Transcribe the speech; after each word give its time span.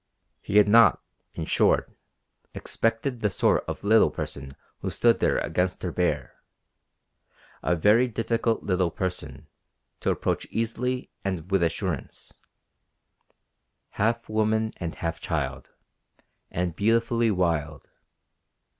He 0.41 0.57
had 0.57 0.67
not, 0.67 0.99
in 1.35 1.45
short, 1.45 1.95
expected 2.55 3.19
the 3.19 3.29
sort 3.29 3.63
of 3.67 3.83
little 3.83 4.09
person 4.09 4.55
who 4.79 4.89
stood 4.89 5.19
there 5.19 5.37
against 5.37 5.83
her 5.83 5.91
bear 5.91 6.37
a 7.61 7.75
very 7.75 8.07
difficult 8.07 8.63
little 8.63 8.89
person 8.89 9.45
to 9.99 10.09
approach 10.09 10.47
easily 10.49 11.11
and 11.23 11.51
with 11.51 11.61
assurance 11.61 12.33
half 13.91 14.27
woman 14.27 14.73
and 14.77 14.95
half 14.95 15.19
child, 15.19 15.69
and 16.49 16.75
beautifully 16.75 17.29
wild. 17.29 17.91